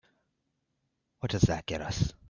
[1.19, 2.13] What does that get us?